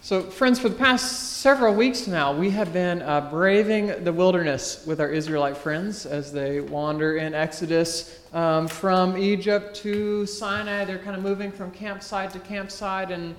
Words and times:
So, 0.00 0.22
friends, 0.22 0.60
for 0.60 0.68
the 0.68 0.76
past 0.76 1.40
several 1.40 1.74
weeks 1.74 2.06
now, 2.06 2.32
we 2.32 2.50
have 2.50 2.72
been 2.72 3.02
uh, 3.02 3.28
braving 3.32 4.04
the 4.04 4.12
wilderness 4.12 4.86
with 4.86 5.00
our 5.00 5.10
Israelite 5.10 5.56
friends 5.56 6.06
as 6.06 6.32
they 6.32 6.60
wander 6.60 7.16
in 7.16 7.34
Exodus 7.34 8.20
um, 8.32 8.68
from 8.68 9.18
Egypt 9.18 9.74
to 9.78 10.24
Sinai. 10.24 10.84
They're 10.84 11.00
kind 11.00 11.16
of 11.16 11.22
moving 11.22 11.50
from 11.50 11.72
campsite 11.72 12.30
to 12.30 12.38
campsite, 12.38 13.10
and 13.10 13.34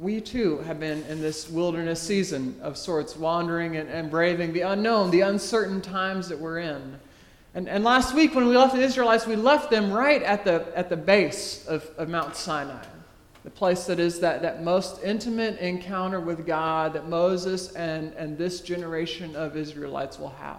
we 0.00 0.20
too 0.20 0.58
have 0.58 0.80
been 0.80 1.04
in 1.04 1.20
this 1.20 1.48
wilderness 1.48 2.02
season 2.02 2.58
of 2.60 2.76
sorts, 2.76 3.16
wandering 3.16 3.76
and, 3.76 3.88
and 3.88 4.10
braving 4.10 4.52
the 4.52 4.62
unknown, 4.62 5.12
the 5.12 5.20
uncertain 5.20 5.80
times 5.80 6.28
that 6.30 6.38
we're 6.38 6.58
in. 6.58 6.98
And, 7.54 7.68
and 7.68 7.84
last 7.84 8.12
week, 8.12 8.34
when 8.34 8.48
we 8.48 8.56
left 8.56 8.74
the 8.74 8.82
Israelites, 8.82 9.24
we 9.24 9.36
left 9.36 9.70
them 9.70 9.92
right 9.92 10.22
at 10.24 10.44
the, 10.44 10.66
at 10.76 10.88
the 10.88 10.96
base 10.96 11.64
of, 11.68 11.88
of 11.96 12.08
Mount 12.08 12.34
Sinai 12.34 12.84
the 13.44 13.50
place 13.50 13.86
that 13.86 13.98
is 13.98 14.20
that, 14.20 14.42
that 14.42 14.62
most 14.62 15.02
intimate 15.02 15.58
encounter 15.58 16.20
with 16.20 16.46
God 16.46 16.92
that 16.92 17.08
Moses 17.08 17.72
and, 17.72 18.12
and 18.14 18.36
this 18.36 18.60
generation 18.60 19.34
of 19.34 19.56
Israelites 19.56 20.18
will 20.18 20.30
have. 20.30 20.58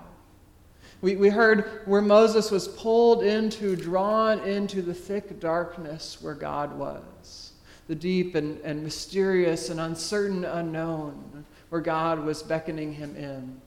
We, 1.02 1.16
we 1.16 1.30
heard 1.30 1.82
where 1.86 2.02
Moses 2.02 2.52
was 2.52 2.68
pulled 2.68 3.24
into, 3.24 3.76
drawn 3.76 4.40
into 4.40 4.82
the 4.82 4.94
thick 4.94 5.40
darkness 5.40 6.22
where 6.22 6.36
God 6.36 6.78
was, 6.78 7.54
the 7.88 7.96
deep 7.96 8.36
and, 8.36 8.60
and 8.62 8.84
mysterious 8.84 9.70
and 9.70 9.80
uncertain 9.80 10.46
unknown 10.46 11.46
where 11.70 11.82
God 11.82 12.24
was 12.24 12.44
beckoning 12.44 12.94
him 12.94 13.16
in. 13.16 13.62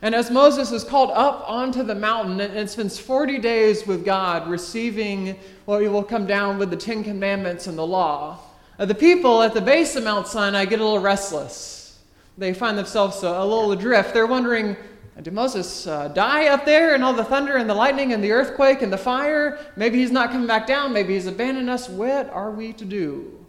And 0.00 0.14
as 0.14 0.30
Moses 0.30 0.70
is 0.70 0.84
called 0.84 1.10
up 1.10 1.44
onto 1.48 1.82
the 1.82 1.94
mountain 1.94 2.40
and 2.40 2.70
spends 2.70 2.98
40 2.98 3.38
days 3.38 3.86
with 3.86 4.04
God, 4.04 4.48
receiving 4.48 5.36
what 5.64 5.82
he 5.82 5.88
will 5.88 6.04
come 6.04 6.26
down 6.26 6.58
with 6.58 6.70
the 6.70 6.76
Ten 6.76 7.02
Commandments 7.02 7.66
and 7.66 7.76
the 7.76 7.86
law, 7.86 8.38
uh, 8.78 8.84
the 8.84 8.94
people 8.94 9.42
at 9.42 9.54
the 9.54 9.60
base 9.60 9.96
of 9.96 10.04
Mount 10.04 10.28
Sinai 10.28 10.66
get 10.66 10.78
a 10.78 10.84
little 10.84 11.00
restless. 11.00 11.98
They 12.36 12.54
find 12.54 12.78
themselves 12.78 13.24
a, 13.24 13.44
little 13.44 13.72
adrift. 13.72 14.14
They're 14.14 14.28
wondering, 14.28 14.76
did 15.20 15.32
Moses 15.32 15.88
uh, 15.88 16.06
die 16.08 16.46
up 16.46 16.64
there 16.64 16.94
and 16.94 17.02
all 17.02 17.12
the 17.12 17.24
thunder 17.24 17.56
and 17.56 17.68
the 17.68 17.74
lightning 17.74 18.12
and 18.12 18.22
the 18.22 18.30
earthquake 18.30 18.82
and 18.82 18.92
the 18.92 18.98
fire? 18.98 19.58
Maybe 19.74 19.98
he's 19.98 20.12
not 20.12 20.30
coming 20.30 20.46
back 20.46 20.68
down. 20.68 20.92
Maybe 20.92 21.14
he's 21.14 21.26
abandoned 21.26 21.68
us. 21.68 21.88
What 21.88 22.30
are 22.30 22.52
we 22.52 22.72
to 22.74 22.84
do? 22.84 23.44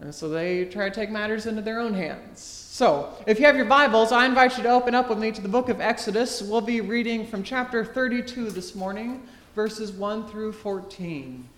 And 0.00 0.14
so 0.14 0.30
they 0.30 0.64
try 0.64 0.88
to 0.88 0.94
take 0.94 1.10
matters 1.10 1.44
into 1.44 1.60
their 1.60 1.80
own 1.80 1.92
hands. 1.92 2.63
So, 2.74 3.16
if 3.24 3.38
you 3.38 3.46
have 3.46 3.54
your 3.54 3.66
Bibles, 3.66 4.10
I 4.10 4.26
invite 4.26 4.56
you 4.56 4.64
to 4.64 4.70
open 4.70 4.96
up 4.96 5.08
with 5.08 5.18
me 5.20 5.30
to 5.30 5.40
the 5.40 5.48
book 5.48 5.68
of 5.68 5.80
Exodus. 5.80 6.42
We'll 6.42 6.60
be 6.60 6.80
reading 6.80 7.24
from 7.24 7.44
chapter 7.44 7.84
32 7.84 8.50
this 8.50 8.74
morning, 8.74 9.28
verses 9.54 9.92
1 9.92 10.26
through 10.26 10.54
14. 10.54 11.48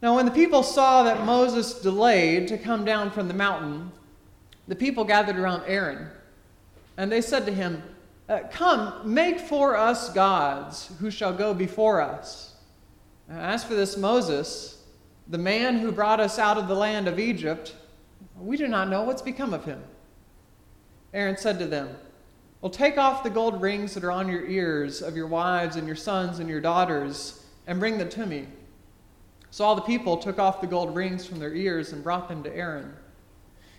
Now, 0.00 0.16
when 0.16 0.24
the 0.24 0.30
people 0.30 0.62
saw 0.62 1.02
that 1.02 1.26
Moses 1.26 1.82
delayed 1.82 2.48
to 2.48 2.56
come 2.56 2.86
down 2.86 3.10
from 3.10 3.28
the 3.28 3.34
mountain, 3.34 3.92
the 4.66 4.74
people 4.74 5.04
gathered 5.04 5.36
around 5.36 5.64
Aaron, 5.66 6.08
and 6.96 7.12
they 7.12 7.20
said 7.20 7.44
to 7.44 7.52
him, 7.52 7.82
uh, 8.30 8.38
Come, 8.50 9.02
make 9.04 9.38
for 9.38 9.76
us 9.76 10.08
gods 10.14 10.90
who 10.98 11.10
shall 11.10 11.34
go 11.34 11.52
before 11.52 12.00
us. 12.00 12.54
As 13.28 13.62
for 13.62 13.74
this 13.74 13.98
Moses, 13.98 14.75
the 15.28 15.38
man 15.38 15.78
who 15.78 15.90
brought 15.90 16.20
us 16.20 16.38
out 16.38 16.56
of 16.56 16.68
the 16.68 16.74
land 16.74 17.08
of 17.08 17.18
Egypt, 17.18 17.74
we 18.38 18.56
do 18.56 18.68
not 18.68 18.88
know 18.88 19.02
what's 19.02 19.22
become 19.22 19.52
of 19.52 19.64
him. 19.64 19.82
Aaron 21.12 21.36
said 21.36 21.58
to 21.58 21.66
them, 21.66 21.88
Well, 22.60 22.70
take 22.70 22.96
off 22.96 23.22
the 23.22 23.30
gold 23.30 23.60
rings 23.60 23.94
that 23.94 24.04
are 24.04 24.12
on 24.12 24.28
your 24.28 24.46
ears 24.46 25.02
of 25.02 25.16
your 25.16 25.26
wives 25.26 25.76
and 25.76 25.86
your 25.86 25.96
sons 25.96 26.38
and 26.38 26.48
your 26.48 26.60
daughters, 26.60 27.44
and 27.66 27.80
bring 27.80 27.98
them 27.98 28.08
to 28.10 28.26
me. 28.26 28.46
So 29.50 29.64
all 29.64 29.74
the 29.74 29.82
people 29.82 30.16
took 30.16 30.38
off 30.38 30.60
the 30.60 30.66
gold 30.66 30.94
rings 30.94 31.26
from 31.26 31.38
their 31.38 31.54
ears 31.54 31.92
and 31.92 32.04
brought 32.04 32.28
them 32.28 32.42
to 32.44 32.54
Aaron. 32.54 32.92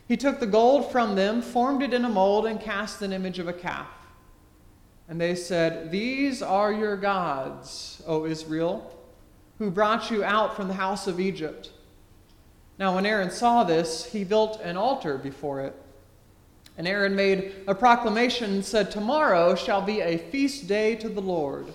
He 0.08 0.18
took 0.18 0.40
the 0.40 0.48
gold 0.48 0.92
from 0.92 1.16
them, 1.16 1.42
formed 1.42 1.84
it 1.84 1.94
in 1.94 2.03
a 2.03 2.09
mold, 2.09 2.45
and 2.45 2.59
cast 2.59 3.02
an 3.02 3.14
image 3.14 3.40
of 3.40 3.47
a 3.47 3.53
calf. 3.53 3.88
And 5.08 5.22
they 5.22 5.35
said, 5.35 5.91
These 5.91 6.41
are 6.41 6.74
your 6.74 6.97
gods, 6.97 8.02
O 8.06 8.25
Israel 8.25 8.97
who 9.59 9.72
brought 9.72 10.12
you 10.12 10.23
out 10.23 10.56
from 10.56 10.68
the 10.68 10.73
house 10.73 11.07
of 11.07 11.19
Egypt. 11.19 11.72
Now, 12.79 12.95
when 12.95 13.06
Aaron 13.06 13.31
saw 13.31 13.63
this, 13.63 14.06
he 14.06 14.23
built 14.23 14.62
an 14.62 14.78
altar 14.78 15.18
before 15.18 15.62
it. 15.62 15.75
And 16.78 16.88
Aaron 16.88 17.16
made 17.16 17.56
a 17.67 17.73
proclamation 17.73 18.51
and 18.51 18.63
said, 18.63 18.91
Tomorrow 18.91 19.56
shall 19.56 19.81
be 19.81 20.01
a 20.01 20.17
feast 20.17 20.67
day 20.67 20.96
to 20.97 21.09
the 21.09 21.22
Lord. 21.22 21.73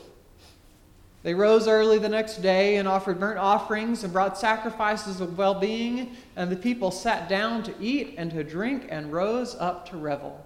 They 1.25 1.35
rose 1.35 1.67
early 1.67 1.99
the 1.99 2.09
next 2.09 2.37
day 2.39 2.77
and 2.77 2.89
offered 2.89 3.19
burnt 3.19 3.39
offerings 3.39 4.05
and 4.05 4.13
brought 4.13 4.39
sacrifices 4.39 5.21
of 5.21 5.39
well 5.39 5.55
being, 5.55 6.17
and 6.37 6.51
the 6.51 6.57
people 6.57 6.91
sat 6.93 7.29
down 7.29 7.65
to 7.65 7.75
eat 7.81 8.15
and 8.17 8.31
to 8.33 8.45
drink 8.45 8.87
and 8.89 9.13
rose 9.13 9.57
up 9.57 9.89
to 9.91 9.97
revel. 9.97 10.45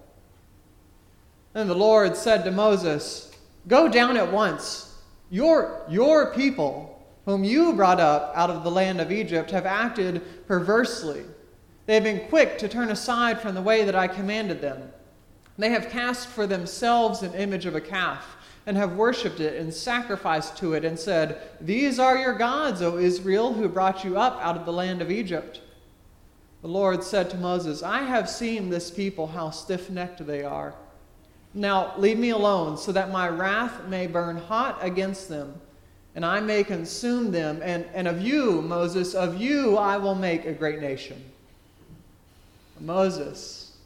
Then 1.53 1.67
the 1.67 1.75
Lord 1.75 2.15
said 2.15 2.43
to 2.43 2.51
Moses, 2.51 3.31
Go 3.67 3.87
down 3.87 4.17
at 4.17 4.31
once. 4.31 4.95
Your, 5.29 5.83
your 5.89 6.33
people 6.33 6.96
whom 7.27 7.43
you 7.43 7.73
brought 7.73 7.99
up 7.99 8.31
out 8.35 8.49
of 8.49 8.63
the 8.63 8.71
land 8.71 9.01
of 9.01 9.11
Egypt, 9.11 9.51
have 9.51 9.65
acted 9.65 10.47
perversely. 10.47 11.25
They 11.85 11.95
have 11.95 12.05
been 12.05 12.25
quick 12.29 12.57
to 12.59 12.69
turn 12.69 12.89
aside 12.89 13.41
from 13.41 13.53
the 13.53 13.61
way 13.61 13.83
that 13.83 13.95
I 13.95 14.07
commanded 14.07 14.61
them. 14.61 14.89
They 15.57 15.69
have 15.71 15.89
cast 15.89 16.29
for 16.29 16.47
themselves 16.47 17.23
an 17.23 17.33
image 17.33 17.65
of 17.65 17.75
a 17.75 17.81
calf, 17.81 18.37
and 18.65 18.77
have 18.77 18.95
worshipped 18.95 19.41
it 19.41 19.59
and 19.59 19.73
sacrificed 19.73 20.55
to 20.59 20.73
it, 20.73 20.85
and 20.85 20.97
said, 20.97 21.41
These 21.59 21.99
are 21.99 22.17
your 22.17 22.33
gods, 22.33 22.81
O 22.81 22.97
Israel, 22.97 23.53
who 23.53 23.67
brought 23.67 24.05
you 24.05 24.17
up 24.17 24.39
out 24.41 24.55
of 24.55 24.65
the 24.65 24.71
land 24.71 25.01
of 25.01 25.11
Egypt. 25.11 25.59
The 26.61 26.69
Lord 26.69 27.03
said 27.03 27.29
to 27.31 27.37
Moses, 27.37 27.83
I 27.83 28.03
have 28.03 28.29
seen 28.29 28.69
this 28.69 28.89
people, 28.89 29.27
how 29.27 29.49
stiff 29.49 29.89
necked 29.89 30.25
they 30.25 30.43
are. 30.43 30.75
Now 31.53 31.93
leave 31.97 32.19
me 32.19 32.29
alone, 32.29 32.77
so 32.77 32.93
that 32.93 33.11
my 33.11 33.27
wrath 33.27 33.85
may 33.85 34.07
burn 34.07 34.37
hot 34.37 34.77
against 34.81 35.27
them 35.27 35.59
and 36.17 36.25
I 36.25 36.39
may 36.39 36.63
consume 36.63 37.31
them. 37.31 37.61
And, 37.63 37.85
and 37.93 38.07
of 38.07 38.19
you, 38.19 38.63
Moses, 38.63 39.13
of 39.13 39.39
you 39.39 39.77
I 39.77 39.97
will 39.97 40.15
make 40.15 40.45
a 40.45 40.51
great 40.51 40.81
nation. 40.81 41.23
Moses 42.79 43.77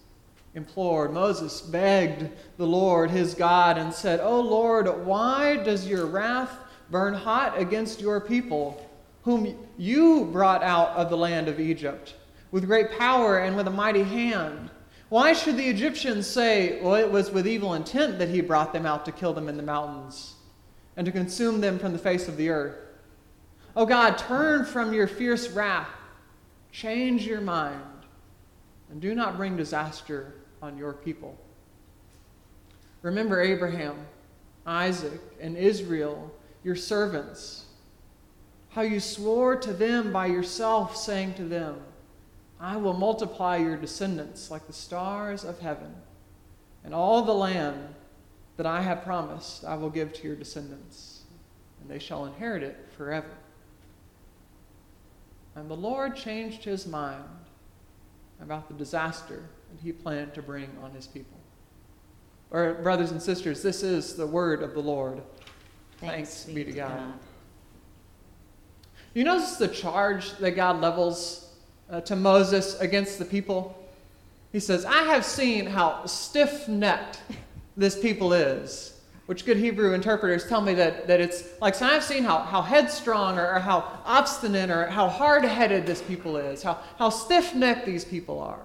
implored, 0.55 1.11
Moses 1.11 1.59
begged 1.59 2.29
the 2.55 2.65
Lord, 2.65 3.11
his 3.11 3.33
God, 3.33 3.77
and 3.77 3.93
said, 3.93 4.21
Oh 4.23 4.39
Lord, 4.39 5.05
why 5.05 5.57
does 5.57 5.85
your 5.85 6.05
wrath 6.05 6.57
burn 6.89 7.13
hot 7.13 7.59
against 7.59 7.99
your 7.99 8.21
people, 8.21 8.89
whom 9.23 9.53
you 9.77 10.23
brought 10.31 10.63
out 10.63 10.91
of 10.91 11.09
the 11.09 11.17
land 11.17 11.49
of 11.49 11.59
Egypt, 11.59 12.15
with 12.51 12.65
great 12.65 12.97
power 12.97 13.39
and 13.39 13.57
with 13.57 13.67
a 13.67 13.71
mighty 13.71 14.03
hand? 14.03 14.69
Why 15.09 15.33
should 15.33 15.57
the 15.57 15.67
Egyptians 15.67 16.27
say, 16.27 16.81
Well, 16.81 16.95
it 16.95 17.11
was 17.11 17.29
with 17.29 17.45
evil 17.45 17.73
intent 17.73 18.19
that 18.19 18.29
he 18.29 18.39
brought 18.39 18.71
them 18.71 18.85
out 18.85 19.03
to 19.03 19.11
kill 19.11 19.33
them 19.33 19.49
in 19.49 19.57
the 19.57 19.63
mountains? 19.63 20.35
And 20.95 21.05
to 21.05 21.11
consume 21.11 21.61
them 21.61 21.79
from 21.79 21.93
the 21.93 21.99
face 21.99 22.27
of 22.27 22.37
the 22.37 22.49
earth. 22.49 22.75
Oh 23.75 23.85
God, 23.85 24.17
turn 24.17 24.65
from 24.65 24.93
your 24.93 25.07
fierce 25.07 25.49
wrath, 25.49 25.89
change 26.71 27.25
your 27.25 27.41
mind, 27.41 27.81
and 28.89 29.01
do 29.01 29.15
not 29.15 29.37
bring 29.37 29.55
disaster 29.55 30.33
on 30.61 30.77
your 30.77 30.93
people. 30.93 31.37
Remember 33.01 33.41
Abraham, 33.41 34.05
Isaac, 34.65 35.21
and 35.39 35.57
Israel, 35.57 36.31
your 36.63 36.75
servants, 36.75 37.65
how 38.69 38.81
you 38.81 38.99
swore 38.99 39.55
to 39.55 39.73
them 39.73 40.11
by 40.11 40.27
yourself, 40.27 40.95
saying 40.95 41.33
to 41.35 41.43
them, 41.43 41.81
I 42.59 42.77
will 42.77 42.93
multiply 42.93 43.57
your 43.57 43.75
descendants 43.75 44.51
like 44.51 44.67
the 44.67 44.73
stars 44.73 45.43
of 45.43 45.59
heaven, 45.59 45.95
and 46.83 46.93
all 46.93 47.23
the 47.23 47.33
land 47.33 47.95
that 48.61 48.69
I 48.69 48.79
have 48.83 49.03
promised 49.03 49.65
I 49.65 49.73
will 49.73 49.89
give 49.89 50.13
to 50.13 50.27
your 50.27 50.35
descendants, 50.35 51.21
and 51.81 51.89
they 51.89 51.97
shall 51.97 52.25
inherit 52.25 52.61
it 52.61 52.77
forever. 52.95 53.31
And 55.55 55.67
the 55.67 55.75
Lord 55.75 56.15
changed 56.15 56.63
his 56.63 56.85
mind 56.85 57.23
about 58.39 58.67
the 58.67 58.75
disaster 58.75 59.41
that 59.71 59.81
he 59.83 59.91
planned 59.91 60.35
to 60.35 60.43
bring 60.43 60.69
on 60.83 60.91
his 60.91 61.07
people. 61.07 61.39
Or, 62.51 62.75
brothers 62.75 63.09
and 63.09 63.19
sisters, 63.19 63.63
this 63.63 63.81
is 63.81 64.15
the 64.15 64.27
word 64.27 64.61
of 64.61 64.75
the 64.75 64.79
Lord. 64.79 65.23
Thanks, 65.97 66.43
Thanks 66.43 66.45
be 66.45 66.63
to 66.63 66.71
God. 66.71 66.99
God. 66.99 67.13
You 69.15 69.23
notice 69.23 69.55
the 69.55 69.69
charge 69.69 70.37
that 70.37 70.51
God 70.51 70.79
levels 70.81 71.51
uh, 71.89 72.01
to 72.01 72.15
Moses 72.15 72.79
against 72.79 73.17
the 73.17 73.25
people? 73.25 73.75
He 74.51 74.59
says, 74.59 74.85
I 74.85 75.01
have 75.05 75.25
seen 75.25 75.65
how 75.65 76.05
stiff 76.05 76.67
necked 76.67 77.21
this 77.77 77.99
people 77.99 78.33
is. 78.33 78.97
Which 79.27 79.45
good 79.45 79.57
Hebrew 79.57 79.93
interpreters 79.93 80.47
tell 80.47 80.61
me 80.61 80.73
that, 80.73 81.07
that 81.07 81.21
it's 81.21 81.43
like, 81.61 81.75
so 81.75 81.85
I've 81.85 82.03
seen 82.03 82.23
how, 82.23 82.39
how 82.39 82.61
headstrong 82.61 83.37
or, 83.37 83.55
or 83.55 83.59
how 83.59 83.99
obstinate 84.03 84.69
or 84.69 84.87
how 84.87 85.07
hard 85.07 85.45
headed 85.45 85.85
this 85.85 86.01
people 86.01 86.35
is, 86.35 86.63
how, 86.63 86.79
how 86.97 87.09
stiff 87.09 87.55
necked 87.55 87.85
these 87.85 88.03
people 88.03 88.39
are. 88.39 88.59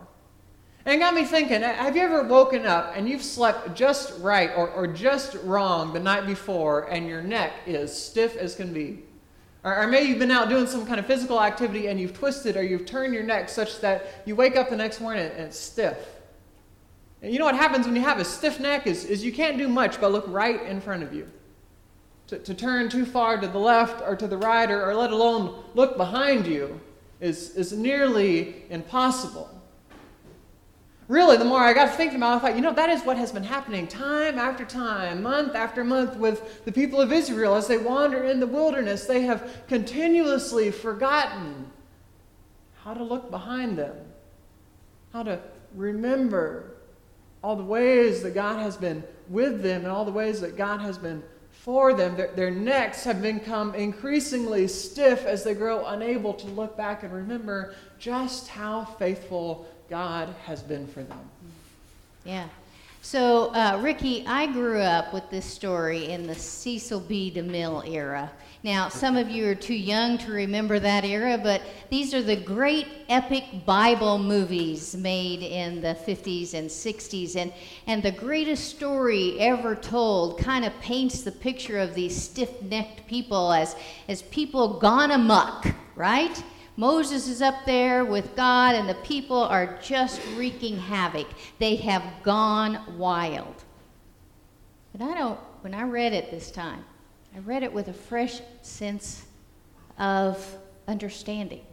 And 0.84 0.94
it 0.94 0.98
got 0.98 1.14
me 1.14 1.24
thinking 1.24 1.62
have 1.62 1.96
you 1.96 2.02
ever 2.02 2.22
woken 2.22 2.64
up 2.64 2.92
and 2.96 3.08
you've 3.08 3.22
slept 3.22 3.74
just 3.74 4.18
right 4.20 4.50
or, 4.56 4.70
or 4.70 4.86
just 4.86 5.36
wrong 5.42 5.92
the 5.92 6.00
night 6.00 6.26
before 6.26 6.84
and 6.84 7.06
your 7.06 7.22
neck 7.22 7.52
is 7.66 7.92
stiff 7.92 8.36
as 8.36 8.54
can 8.54 8.72
be? 8.72 9.02
Or, 9.64 9.82
or 9.82 9.86
maybe 9.88 10.08
you've 10.08 10.20
been 10.20 10.30
out 10.30 10.48
doing 10.48 10.68
some 10.68 10.86
kind 10.86 11.00
of 11.00 11.06
physical 11.06 11.42
activity 11.42 11.88
and 11.88 12.00
you've 12.00 12.14
twisted 12.14 12.56
or 12.56 12.62
you've 12.62 12.86
turned 12.86 13.14
your 13.14 13.24
neck 13.24 13.48
such 13.48 13.80
that 13.80 14.22
you 14.26 14.36
wake 14.36 14.54
up 14.56 14.70
the 14.70 14.76
next 14.76 15.00
morning 15.00 15.26
and 15.26 15.46
it's 15.46 15.58
stiff. 15.58 16.15
And 17.22 17.32
you 17.32 17.38
know 17.38 17.44
what 17.44 17.56
happens 17.56 17.86
when 17.86 17.96
you 17.96 18.02
have 18.02 18.18
a 18.18 18.24
stiff 18.24 18.60
neck 18.60 18.86
is, 18.86 19.04
is 19.04 19.24
you 19.24 19.32
can't 19.32 19.58
do 19.58 19.68
much 19.68 20.00
but 20.00 20.12
look 20.12 20.24
right 20.28 20.62
in 20.62 20.80
front 20.80 21.02
of 21.02 21.12
you. 21.12 21.28
To, 22.28 22.38
to 22.38 22.54
turn 22.54 22.88
too 22.88 23.06
far 23.06 23.40
to 23.40 23.46
the 23.46 23.58
left 23.58 24.02
or 24.02 24.16
to 24.16 24.26
the 24.26 24.36
right 24.36 24.70
or, 24.70 24.90
or 24.90 24.94
let 24.94 25.12
alone 25.12 25.62
look 25.74 25.96
behind 25.96 26.46
you 26.46 26.80
is, 27.20 27.50
is 27.56 27.72
nearly 27.72 28.64
impossible. 28.68 29.50
Really, 31.08 31.36
the 31.36 31.44
more 31.44 31.60
I 31.60 31.72
got 31.72 31.84
to 31.84 31.90
thinking 31.92 32.16
about 32.16 32.32
it, 32.32 32.36
I 32.36 32.38
thought, 32.40 32.56
you 32.56 32.62
know, 32.62 32.72
that 32.72 32.90
is 32.90 33.02
what 33.02 33.16
has 33.16 33.30
been 33.30 33.44
happening 33.44 33.86
time 33.86 34.38
after 34.38 34.64
time, 34.64 35.22
month 35.22 35.54
after 35.54 35.84
month 35.84 36.16
with 36.16 36.64
the 36.64 36.72
people 36.72 37.00
of 37.00 37.12
Israel 37.12 37.54
as 37.54 37.68
they 37.68 37.78
wander 37.78 38.24
in 38.24 38.40
the 38.40 38.46
wilderness. 38.46 39.06
They 39.06 39.22
have 39.22 39.62
continuously 39.68 40.72
forgotten 40.72 41.70
how 42.82 42.92
to 42.94 43.04
look 43.04 43.30
behind 43.30 43.78
them, 43.78 43.96
how 45.12 45.22
to 45.22 45.38
remember 45.76 46.75
all 47.42 47.56
the 47.56 47.64
ways 47.64 48.22
that 48.22 48.34
God 48.34 48.58
has 48.58 48.76
been 48.76 49.02
with 49.28 49.62
them 49.62 49.82
and 49.82 49.90
all 49.90 50.04
the 50.04 50.12
ways 50.12 50.40
that 50.40 50.56
God 50.56 50.80
has 50.80 50.98
been 50.98 51.22
for 51.50 51.94
them. 51.94 52.16
Their, 52.16 52.28
their 52.28 52.50
necks 52.50 53.04
have 53.04 53.20
become 53.20 53.74
increasingly 53.74 54.68
stiff 54.68 55.24
as 55.24 55.44
they 55.44 55.54
grow 55.54 55.86
unable 55.86 56.34
to 56.34 56.46
look 56.48 56.76
back 56.76 57.02
and 57.02 57.12
remember 57.12 57.74
just 57.98 58.48
how 58.48 58.84
faithful 58.84 59.66
God 59.90 60.34
has 60.44 60.62
been 60.62 60.86
for 60.86 61.02
them. 61.02 61.18
Yeah. 62.24 62.46
So, 63.08 63.54
uh, 63.54 63.78
Ricky, 63.80 64.26
I 64.26 64.46
grew 64.46 64.80
up 64.80 65.14
with 65.14 65.30
this 65.30 65.44
story 65.44 66.06
in 66.06 66.26
the 66.26 66.34
Cecil 66.34 66.98
B. 66.98 67.32
DeMille 67.32 67.88
era. 67.88 68.32
Now, 68.64 68.88
some 68.88 69.16
of 69.16 69.30
you 69.30 69.48
are 69.48 69.54
too 69.54 69.76
young 69.76 70.18
to 70.18 70.32
remember 70.32 70.80
that 70.80 71.04
era, 71.04 71.38
but 71.40 71.62
these 71.88 72.12
are 72.14 72.20
the 72.20 72.34
great 72.34 72.88
epic 73.08 73.44
Bible 73.64 74.18
movies 74.18 74.96
made 74.96 75.44
in 75.44 75.80
the 75.80 75.94
50s 75.94 76.54
and 76.54 76.68
60s. 76.68 77.36
And, 77.36 77.52
and 77.86 78.02
the 78.02 78.10
greatest 78.10 78.70
story 78.70 79.38
ever 79.38 79.76
told 79.76 80.40
kind 80.40 80.64
of 80.64 80.76
paints 80.80 81.22
the 81.22 81.30
picture 81.30 81.78
of 81.78 81.94
these 81.94 82.20
stiff 82.20 82.60
necked 82.60 83.06
people 83.06 83.52
as, 83.52 83.76
as 84.08 84.22
people 84.22 84.80
gone 84.80 85.12
amuck, 85.12 85.68
right? 85.94 86.42
Moses 86.78 87.26
is 87.26 87.40
up 87.40 87.64
there 87.64 88.04
with 88.04 88.36
God, 88.36 88.74
and 88.74 88.86
the 88.86 88.96
people 88.96 89.38
are 89.38 89.78
just 89.80 90.20
wreaking 90.36 90.76
havoc. 90.76 91.26
They 91.58 91.76
have 91.76 92.02
gone 92.22 92.98
wild. 92.98 93.64
But 94.92 95.08
I 95.08 95.14
don't, 95.14 95.40
when 95.62 95.72
I 95.72 95.84
read 95.84 96.12
it 96.12 96.30
this 96.30 96.50
time, 96.50 96.84
I 97.34 97.38
read 97.38 97.62
it 97.62 97.72
with 97.72 97.88
a 97.88 97.94
fresh 97.94 98.40
sense 98.60 99.24
of 99.98 100.56
understanding. 100.86 101.64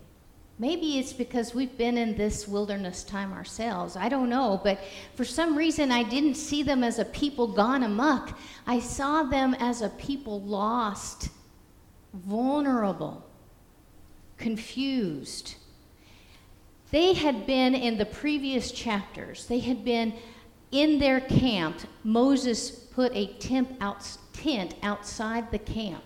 Maybe 0.57 0.99
it's 0.99 1.11
because 1.11 1.53
we've 1.53 1.77
been 1.77 1.97
in 1.97 2.15
this 2.15 2.47
wilderness 2.47 3.03
time 3.03 3.33
ourselves. 3.33 3.97
I 3.97 4.07
don't 4.07 4.29
know. 4.29 4.61
But 4.63 4.79
for 5.15 5.25
some 5.25 5.57
reason, 5.57 5.91
I 5.91 6.03
didn't 6.03 6.35
see 6.35 6.63
them 6.63 6.81
as 6.81 6.99
a 6.99 7.05
people 7.05 7.47
gone 7.47 7.83
amuck. 7.83 8.37
I 8.65 8.79
saw 8.79 9.23
them 9.23 9.53
as 9.59 9.81
a 9.81 9.89
people 9.89 10.39
lost, 10.41 11.29
vulnerable 12.13 13.25
confused. 14.37 15.55
They 16.91 17.13
had 17.13 17.47
been 17.47 17.73
in 17.73 17.97
the 17.97 18.05
previous 18.05 18.71
chapters, 18.71 19.47
they 19.47 19.59
had 19.59 19.83
been 19.83 20.13
in 20.71 20.99
their 20.99 21.21
camp. 21.21 21.77
Moses 22.03 22.71
put 22.71 23.15
a 23.15 23.27
tent, 23.33 23.69
out, 23.79 24.17
tent 24.33 24.75
outside 24.81 25.51
the 25.51 25.59
camp. 25.59 26.03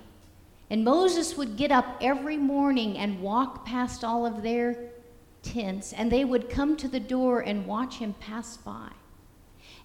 And 0.69 0.83
Moses 0.83 1.37
would 1.37 1.55
get 1.55 1.71
up 1.71 1.97
every 2.01 2.37
morning 2.37 2.97
and 2.97 3.21
walk 3.21 3.65
past 3.65 4.03
all 4.03 4.25
of 4.25 4.43
their 4.43 4.77
tents, 5.41 5.93
and 5.93 6.11
they 6.11 6.25
would 6.25 6.49
come 6.49 6.75
to 6.77 6.87
the 6.87 6.99
door 6.99 7.39
and 7.41 7.65
watch 7.65 7.95
him 7.95 8.13
pass 8.19 8.57
by. 8.57 8.89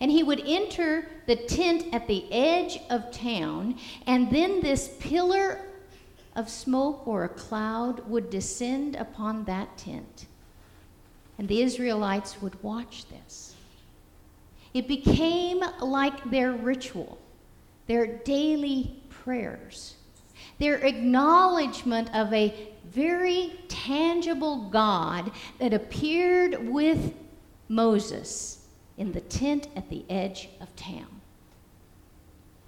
And 0.01 0.11
he 0.11 0.25
would 0.25 0.43
enter 0.45 1.07
the 1.27 1.37
tent 1.37 1.87
at 1.93 2.09
the 2.09 2.31
edge 2.33 2.81
of 2.91 3.13
town, 3.13 3.79
and 4.07 4.31
then 4.31 4.61
this 4.61 4.97
pillar 4.99 5.61
of 6.35 6.49
smoke 6.49 7.07
or 7.07 7.25
a 7.25 7.29
cloud 7.29 8.09
would 8.09 8.31
descend 8.31 8.97
upon 8.97 9.45
that 9.45 9.77
tent. 9.77 10.27
And 11.39 11.49
the 11.49 11.63
Israelites 11.63 12.41
would 12.41 12.63
watch 12.63 13.07
this. 13.09 13.55
It 14.75 14.89
became 14.89 15.63
like 15.81 16.31
their 16.31 16.53
ritual, 16.53 17.19
their 17.87 18.07
daily 18.07 19.03
prayers, 19.11 19.97
their 20.59 20.77
acknowledgement 20.77 22.15
of 22.15 22.33
a 22.33 22.69
very 22.91 23.53
tangible 23.69 24.69
God 24.71 25.31
that 25.59 25.75
appeared 25.75 26.69
with 26.69 27.15
Moses 27.69 28.67
in 28.97 29.13
the 29.13 29.21
tent 29.21 29.69
at 29.77 29.89
the 29.89 30.05
edge 30.09 30.49
of 30.61 30.75
town. 30.77 31.21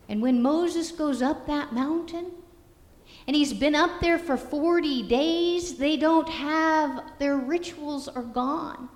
And 0.08 0.20
when 0.20 0.42
Moses 0.42 0.92
goes 0.92 1.22
up 1.22 1.46
that 1.46 1.72
mountain, 1.72 2.26
and 3.26 3.34
he's 3.34 3.52
been 3.52 3.74
up 3.74 4.00
there 4.00 4.18
for 4.18 4.36
40 4.36 5.08
days. 5.08 5.76
They 5.76 5.96
don't 5.96 6.28
have, 6.28 7.02
their 7.18 7.36
rituals 7.36 8.08
are 8.08 8.22
gone. 8.22 8.88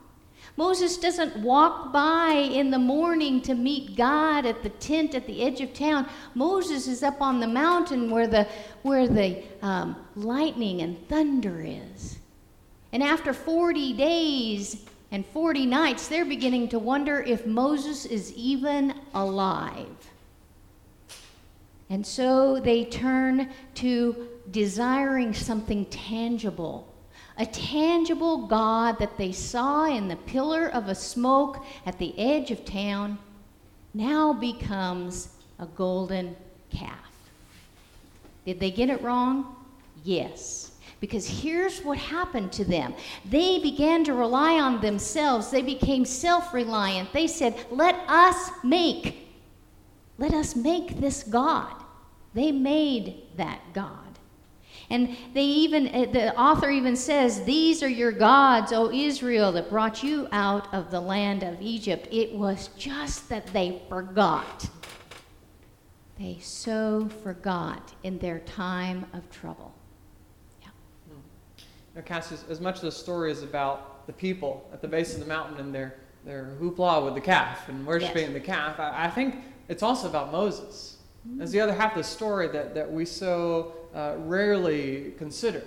Moses 0.57 0.99
doesn't 0.99 1.37
walk 1.37 1.93
by 1.93 2.31
in 2.33 2.71
the 2.71 2.79
morning 2.79 3.41
to 3.43 3.55
meet 3.55 3.97
God 3.97 4.45
at 4.45 4.63
the 4.63 4.71
tent 4.71 5.15
at 5.15 5.25
the 5.25 5.43
edge 5.43 5.61
of 5.61 5.73
town. 5.73 6.09
Moses 6.35 6.89
is 6.89 7.03
up 7.03 7.23
on 7.23 7.39
the 7.39 7.47
mountain 7.47 8.11
where 8.11 8.27
the, 8.27 8.47
where 8.83 9.07
the 9.07 9.43
um, 9.63 9.95
lightning 10.17 10.83
and 10.83 11.09
thunder 11.09 11.65
is. 11.65 12.19
And 12.93 13.03
after 13.03 13.33
40 13.33 13.93
days 13.93 14.85
and 15.13 15.25
40 15.27 15.65
nights, 15.65 16.09
they're 16.09 16.25
beginning 16.25 16.69
to 16.71 16.79
wonder 16.79 17.21
if 17.21 17.47
Moses 17.47 18.05
is 18.05 18.33
even 18.35 18.95
alive. 19.15 20.11
And 21.91 22.07
so 22.07 22.61
they 22.61 22.85
turn 22.85 23.51
to 23.77 24.29
desiring 24.51 25.33
something 25.33 25.87
tangible. 25.87 26.95
A 27.39 27.47
tangible 27.47 28.47
God 28.47 28.99
that 28.99 29.17
they 29.17 29.33
saw 29.33 29.87
in 29.87 30.09
the 30.09 30.17
pillar 30.17 30.69
of 30.69 30.89
a 30.89 30.95
smoke 30.95 31.65
at 31.87 31.99
the 31.99 32.19
edge 32.19 32.51
of 32.51 32.65
town 32.65 33.19
now 33.95 34.33
becomes 34.33 35.29
a 35.59 35.67
golden 35.67 36.37
calf. 36.71 36.93
Did 38.45 38.61
they 38.61 38.71
get 38.71 38.91
it 38.91 39.03
wrong? 39.03 39.57
Yes. 40.05 40.73
Because 41.01 41.29
here's 41.29 41.81
what 41.81 41.97
happened 41.97 42.53
to 42.53 42.65
them. 42.65 42.95
They 43.25 43.61
began 43.61 44.05
to 44.05 44.15
rely 44.15 44.59
on 44.59 44.81
themselves. 44.81 45.51
They 45.51 45.63
became 45.63 46.05
self 46.05 46.53
reliant. 46.53 47.13
They 47.13 47.29
said, 47.29 47.55
Let 47.71 47.95
us 48.09 48.51
make 48.65 49.28
let 50.19 50.35
us 50.35 50.57
make 50.57 51.01
this 51.01 51.23
God. 51.23 51.73
They 52.35 52.53
made 52.53 53.23
that 53.37 53.61
God. 53.73 54.09
And 54.91 55.17
they 55.35 55.45
even, 55.45 55.89
uh, 55.89 56.11
the 56.13 56.39
author 56.39 56.71
even 56.71 56.97
says, 56.97 57.45
These 57.45 57.83
are 57.83 57.89
your 57.89 58.13
gods, 58.13 58.73
O 58.73 58.91
Israel, 58.91 59.53
that 59.53 59.71
brought 59.71 60.03
you 60.03 60.29
out 60.33 60.73
of 60.73 60.91
the 60.91 61.01
land 61.01 61.43
of 61.43 61.61
Egypt. 61.61 62.09
It 62.11 62.33
was 62.33 62.69
just 62.77 63.29
that 63.29 63.47
they 63.49 63.83
forgot. 63.89 64.69
They 66.19 66.39
so 66.41 67.09
forgot 67.23 67.93
in 68.03 68.19
their 68.19 68.41
time 68.41 69.07
of 69.13 69.31
trouble. 69.31 69.75
Yeah. 70.63 70.69
Now, 71.95 72.03
Cass, 72.03 72.33
as 72.49 72.61
much 72.61 72.77
as 72.77 72.83
the 72.83 72.93
story 72.93 73.31
is 73.31 73.43
about 73.43 74.07
the 74.07 74.13
people 74.13 74.69
at 74.73 74.81
the 74.81 74.89
base 74.89 75.15
of 75.15 75.21
the 75.21 75.27
mountain 75.27 75.59
and 75.59 75.73
their, 75.73 75.99
their 76.25 76.57
hoopla 76.61 77.05
with 77.05 77.15
the 77.15 77.21
calf 77.21 77.69
and 77.69 77.87
worshiping 77.87 78.23
yes. 78.23 78.33
the 78.33 78.41
calf, 78.41 78.81
I, 78.81 79.05
I 79.05 79.11
think 79.11 79.37
it's 79.69 79.83
also 79.83 80.09
about 80.09 80.33
Moses. 80.33 80.99
That's 81.37 81.51
the 81.51 81.61
other 81.61 81.75
half 81.75 81.93
of 81.93 81.99
the 81.99 82.05
story 82.05 82.49
that, 82.49 82.75
that 82.75 82.91
we 82.91 83.05
so 83.05 83.75
uh, 83.95 84.15
rarely 84.19 85.13
consider. 85.19 85.63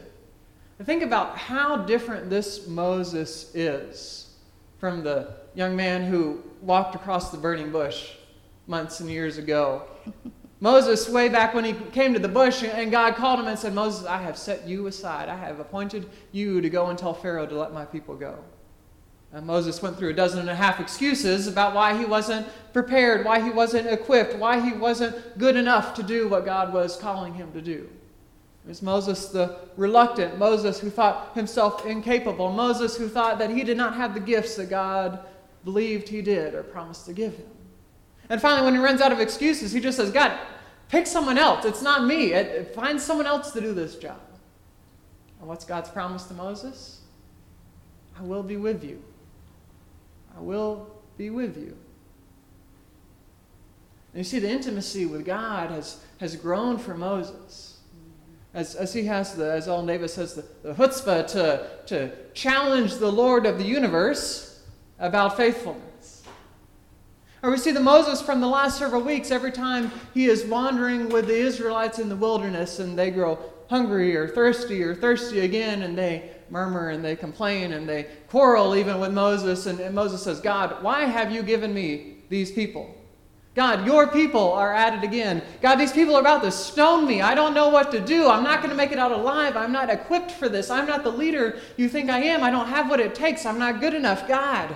think 0.84 1.03
about 1.03 1.38
how 1.38 1.77
different 1.77 2.29
this 2.29 2.67
Moses 2.67 3.53
is 3.53 4.36
from 4.79 5.03
the 5.03 5.36
young 5.53 5.75
man 5.75 6.03
who 6.03 6.41
walked 6.62 6.96
across 6.96 7.31
the 7.31 7.38
burning 7.38 7.72
bush 7.72 8.13
months 8.67 9.00
and 9.00 9.10
years 9.10 9.38
ago. 9.38 9.84
Moses, 10.60 11.10
way 11.10 11.27
back 11.27 11.53
when 11.53 11.65
he 11.65 11.74
came 11.91 12.13
to 12.13 12.20
the 12.20 12.27
bush, 12.27 12.63
and 12.63 12.91
God 12.91 13.15
called 13.15 13.39
him 13.39 13.48
and 13.48 13.58
said, 13.58 13.74
Moses, 13.74 14.05
I 14.05 14.22
have 14.22 14.38
set 14.38 14.67
you 14.67 14.86
aside. 14.88 15.27
I 15.27 15.36
have 15.36 15.60
appointed 15.60 16.08
you 16.31 16.62
to 16.62 16.70
go 16.70 16.88
and 16.88 16.98
tell 16.98 17.15
Pharaoh 17.15 17.48
to 17.48 17.58
let 17.58 17.74
my 17.74 17.84
people 17.84 18.15
go. 18.15 18.38
And 19.33 19.45
Moses 19.45 19.81
went 19.81 19.97
through 19.97 20.09
a 20.09 20.13
dozen 20.13 20.39
and 20.39 20.50
a 20.50 20.55
half 20.55 20.79
excuses 20.79 21.47
about 21.47 21.73
why 21.73 21.97
he 21.97 22.03
wasn't 22.03 22.47
prepared, 22.73 23.25
why 23.25 23.41
he 23.41 23.50
wasn't 23.50 23.88
equipped, 23.88 24.35
why 24.35 24.59
he 24.59 24.73
wasn't 24.73 25.38
good 25.38 25.55
enough 25.55 25.93
to 25.95 26.03
do 26.03 26.27
what 26.27 26.43
God 26.43 26.73
was 26.73 26.97
calling 26.97 27.33
him 27.33 27.51
to 27.53 27.61
do. 27.61 27.89
It 28.65 28.67
was 28.67 28.81
Moses 28.81 29.27
the 29.27 29.57
reluctant, 29.77 30.38
Moses 30.38 30.79
who 30.79 30.89
thought 30.89 31.33
himself 31.33 31.85
incapable, 31.85 32.51
Moses 32.51 32.97
who 32.97 33.07
thought 33.07 33.39
that 33.39 33.50
he 33.50 33.63
did 33.63 33.77
not 33.77 33.95
have 33.95 34.13
the 34.13 34.19
gifts 34.19 34.55
that 34.57 34.69
God 34.69 35.19
believed 35.63 36.09
he 36.09 36.21
did 36.21 36.53
or 36.53 36.63
promised 36.63 37.05
to 37.05 37.13
give 37.13 37.35
him. 37.35 37.47
And 38.29 38.41
finally, 38.41 38.65
when 38.65 38.75
he 38.75 38.79
runs 38.79 39.01
out 39.01 39.11
of 39.11 39.19
excuses, 39.19 39.71
he 39.71 39.79
just 39.79 39.97
says, 39.97 40.11
God, 40.11 40.38
pick 40.89 41.07
someone 41.07 41.38
else. 41.38 41.65
It's 41.65 41.81
not 41.81 42.05
me. 42.05 42.33
Find 42.75 43.00
someone 43.00 43.27
else 43.27 43.51
to 43.51 43.61
do 43.61 43.73
this 43.73 43.95
job. 43.95 44.21
And 45.39 45.47
what's 45.47 45.65
God's 45.65 45.89
promise 45.89 46.25
to 46.25 46.33
Moses? 46.33 47.01
I 48.17 48.23
will 48.23 48.43
be 48.43 48.57
with 48.57 48.83
you. 48.83 49.01
I 50.35 50.39
will 50.39 50.88
be 51.17 51.29
with 51.29 51.57
you. 51.57 51.77
And 54.13 54.19
you 54.19 54.23
see, 54.23 54.39
the 54.39 54.50
intimacy 54.50 55.05
with 55.05 55.25
God 55.25 55.71
has, 55.71 56.01
has 56.19 56.35
grown 56.35 56.77
for 56.77 56.93
Moses. 56.93 57.79
As, 58.53 58.75
as 58.75 58.93
he 58.93 59.05
has 59.05 59.35
the, 59.35 59.50
as 59.50 59.69
Alden 59.69 59.88
Davis 59.88 60.15
says, 60.15 60.33
the, 60.33 60.45
the 60.61 60.73
chutzpah 60.73 61.27
to, 61.27 61.69
to 61.88 62.11
challenge 62.33 62.95
the 62.95 63.11
Lord 63.11 63.45
of 63.45 63.57
the 63.57 63.63
universe 63.63 64.61
about 65.00 65.38
faithfulness. 65.38 66.23
Or 67.41 67.50
we 67.50 67.57
see 67.57 67.71
the 67.71 67.79
Moses 67.79 68.21
from 68.21 68.41
the 68.41 68.47
last 68.47 68.77
several 68.77 69.01
weeks, 69.01 69.31
every 69.31 69.51
time 69.51 69.91
he 70.13 70.25
is 70.25 70.45
wandering 70.45 71.09
with 71.09 71.27
the 71.27 71.38
Israelites 71.38 71.97
in 71.97 72.09
the 72.09 72.15
wilderness 72.15 72.79
and 72.79 73.00
they 73.00 73.09
grow 73.09 73.39
hungry 73.71 74.17
or 74.17 74.27
thirsty 74.27 74.83
or 74.83 74.93
thirsty 74.93 75.39
again 75.39 75.83
and 75.83 75.97
they 75.97 76.29
murmur 76.49 76.89
and 76.89 77.03
they 77.03 77.15
complain 77.15 77.71
and 77.71 77.87
they 77.87 78.05
quarrel 78.27 78.75
even 78.75 78.99
with 78.99 79.13
Moses. 79.13 79.65
And, 79.65 79.79
and 79.79 79.95
Moses 79.95 80.21
says, 80.21 80.41
God, 80.41 80.83
why 80.83 81.05
have 81.05 81.31
you 81.31 81.41
given 81.41 81.73
me 81.73 82.17
these 82.27 82.51
people? 82.51 82.93
God, 83.55 83.85
your 83.85 84.07
people 84.07 84.51
are 84.51 84.73
at 84.73 84.93
it 84.93 85.05
again. 85.05 85.41
God, 85.61 85.75
these 85.75 85.93
people 85.93 86.17
are 86.17 86.19
about 86.19 86.43
to 86.43 86.51
stone 86.51 87.07
me. 87.07 87.21
I 87.21 87.33
don't 87.33 87.53
know 87.53 87.69
what 87.69 87.91
to 87.91 88.01
do. 88.01 88.27
I'm 88.29 88.43
not 88.43 88.59
going 88.59 88.71
to 88.71 88.75
make 88.75 88.91
it 88.91 88.99
out 88.99 89.13
alive. 89.13 89.55
I'm 89.55 89.71
not 89.71 89.89
equipped 89.89 90.31
for 90.31 90.49
this. 90.49 90.69
I'm 90.69 90.85
not 90.85 91.03
the 91.03 91.11
leader 91.11 91.57
you 91.77 91.87
think 91.87 92.09
I 92.09 92.19
am. 92.23 92.43
I 92.43 92.51
don't 92.51 92.67
have 92.67 92.89
what 92.89 92.99
it 92.99 93.15
takes. 93.15 93.45
I'm 93.45 93.59
not 93.59 93.79
good 93.79 93.93
enough. 93.93 94.27
God. 94.27 94.75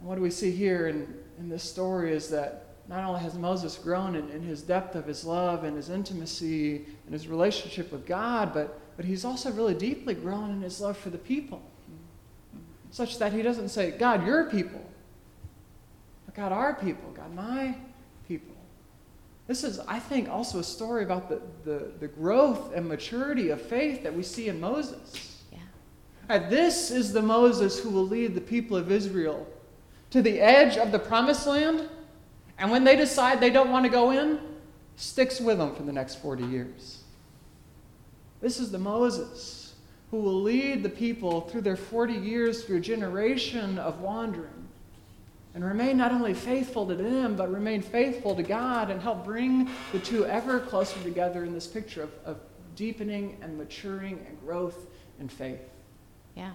what 0.00 0.16
do 0.16 0.20
we 0.20 0.30
see 0.30 0.50
here 0.50 0.88
in, 0.88 1.14
in 1.38 1.48
this 1.48 1.62
story 1.62 2.12
is 2.12 2.28
that 2.30 2.63
not 2.88 3.04
only 3.04 3.20
has 3.20 3.34
Moses 3.34 3.76
grown 3.76 4.14
in, 4.14 4.28
in 4.30 4.42
his 4.42 4.62
depth 4.62 4.94
of 4.94 5.06
his 5.06 5.24
love 5.24 5.64
and 5.64 5.76
his 5.76 5.88
intimacy 5.88 6.84
and 7.04 7.12
his 7.12 7.28
relationship 7.28 7.90
with 7.90 8.06
God, 8.06 8.52
but, 8.52 8.78
but 8.96 9.06
he's 9.06 9.24
also 9.24 9.50
really 9.52 9.74
deeply 9.74 10.14
grown 10.14 10.50
in 10.50 10.60
his 10.60 10.80
love 10.80 10.96
for 10.96 11.10
the 11.10 11.18
people, 11.18 11.62
such 12.90 13.18
that 13.18 13.32
he 13.32 13.42
doesn't 13.42 13.70
say, 13.70 13.92
God, 13.92 14.26
your 14.26 14.50
people. 14.50 14.84
But 16.26 16.34
God, 16.34 16.52
our 16.52 16.74
people, 16.74 17.10
God, 17.12 17.34
my 17.34 17.74
people. 18.28 18.54
This 19.46 19.64
is, 19.64 19.78
I 19.80 19.98
think, 19.98 20.28
also 20.28 20.58
a 20.58 20.64
story 20.64 21.04
about 21.04 21.28
the, 21.28 21.40
the, 21.64 21.90
the 22.00 22.08
growth 22.08 22.74
and 22.74 22.86
maturity 22.86 23.48
of 23.50 23.60
faith 23.60 24.02
that 24.02 24.14
we 24.14 24.22
see 24.22 24.48
in 24.48 24.60
Moses. 24.60 25.42
Yeah. 25.52 25.58
And 26.28 26.50
this 26.50 26.90
is 26.90 27.12
the 27.12 27.22
Moses 27.22 27.78
who 27.78 27.90
will 27.90 28.06
lead 28.06 28.34
the 28.34 28.40
people 28.40 28.76
of 28.76 28.90
Israel 28.90 29.46
to 30.10 30.22
the 30.22 30.40
edge 30.40 30.76
of 30.76 30.92
the 30.92 30.98
promised 30.98 31.46
land. 31.46 31.88
And 32.58 32.70
when 32.70 32.84
they 32.84 32.96
decide 32.96 33.40
they 33.40 33.50
don't 33.50 33.70
want 33.70 33.84
to 33.84 33.90
go 33.90 34.10
in, 34.10 34.38
sticks 34.96 35.40
with 35.40 35.58
them 35.58 35.74
for 35.74 35.82
the 35.82 35.92
next 35.92 36.16
40 36.16 36.44
years. 36.44 37.02
This 38.40 38.60
is 38.60 38.70
the 38.70 38.78
Moses 38.78 39.74
who 40.10 40.18
will 40.20 40.42
lead 40.42 40.82
the 40.82 40.88
people 40.88 41.40
through 41.42 41.62
their 41.62 41.76
40 41.76 42.14
years, 42.14 42.64
through 42.64 42.76
a 42.76 42.80
generation 42.80 43.78
of 43.78 44.00
wandering 44.00 44.64
and 45.54 45.64
remain 45.64 45.96
not 45.96 46.10
only 46.10 46.34
faithful 46.34 46.86
to 46.86 46.94
them, 46.94 47.36
but 47.36 47.50
remain 47.50 47.80
faithful 47.80 48.34
to 48.34 48.42
God 48.42 48.90
and 48.90 49.00
help 49.00 49.24
bring 49.24 49.70
the 49.92 50.00
two 50.00 50.26
ever 50.26 50.58
closer 50.58 51.00
together 51.02 51.44
in 51.44 51.52
this 51.52 51.66
picture 51.66 52.02
of, 52.02 52.10
of 52.24 52.40
deepening 52.74 53.38
and 53.40 53.56
maturing 53.56 54.24
and 54.26 54.38
growth 54.40 54.86
in 55.20 55.28
faith. 55.28 55.60
Yeah. 56.34 56.50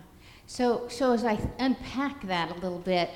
So, 0.47 0.87
so 0.89 1.13
as 1.13 1.23
I 1.23 1.39
unpack 1.59 2.27
that 2.27 2.51
a 2.51 2.55
little 2.55 2.79
bit, 2.79 3.09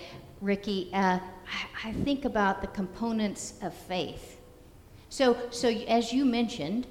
Ricky, 0.44 0.90
uh, 0.92 1.20
I, 1.20 1.88
I 1.88 1.94
think 2.04 2.26
about 2.26 2.60
the 2.60 2.68
components 2.68 3.54
of 3.62 3.74
faith. 3.74 4.42
So, 5.08 5.38
so 5.52 5.70
as 5.70 6.12
you 6.12 6.26
mentioned, 6.26 6.86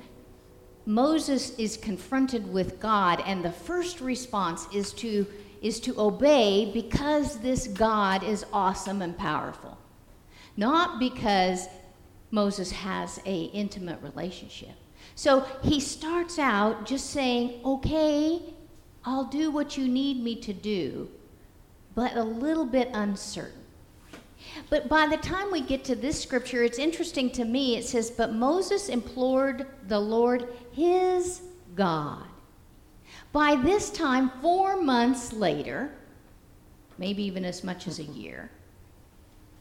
Moses 0.86 1.56
is 1.58 1.76
confronted 1.76 2.50
with 2.50 2.80
God, 2.80 3.22
and 3.26 3.44
the 3.44 3.52
first 3.52 4.00
response 4.00 4.66
is 4.72 4.92
to 4.94 5.26
is 5.60 5.78
to 5.78 6.00
obey 6.00 6.72
because 6.72 7.38
this 7.38 7.68
God 7.68 8.24
is 8.24 8.44
awesome 8.52 9.00
and 9.00 9.16
powerful. 9.16 9.78
Not 10.56 10.98
because 10.98 11.68
Moses 12.32 12.72
has 12.72 13.20
a 13.26 13.44
intimate 13.44 14.02
relationship. 14.02 14.74
So 15.14 15.46
he 15.62 15.78
starts 15.78 16.38
out 16.38 16.86
just 16.86 17.10
saying, 17.10 17.60
"Okay, 17.64 18.42
I'll 19.04 19.26
do 19.26 19.50
what 19.52 19.76
you 19.76 19.86
need 19.86 20.24
me 20.24 20.36
to 20.36 20.52
do," 20.52 21.08
but 21.94 22.16
a 22.16 22.22
little 22.22 22.66
bit 22.66 22.90
uncertain. 22.92 23.62
But 24.70 24.88
by 24.88 25.06
the 25.06 25.16
time 25.16 25.50
we 25.50 25.60
get 25.60 25.84
to 25.84 25.94
this 25.94 26.20
scripture, 26.20 26.62
it's 26.62 26.78
interesting 26.78 27.30
to 27.32 27.44
me. 27.44 27.76
It 27.76 27.84
says, 27.84 28.10
But 28.10 28.32
Moses 28.32 28.88
implored 28.88 29.66
the 29.88 30.00
Lord 30.00 30.48
his 30.72 31.42
God. 31.74 32.24
By 33.32 33.56
this 33.56 33.90
time, 33.90 34.30
four 34.40 34.80
months 34.80 35.32
later, 35.32 35.90
maybe 36.98 37.22
even 37.22 37.44
as 37.44 37.64
much 37.64 37.86
as 37.86 37.98
a 37.98 38.04
year, 38.04 38.50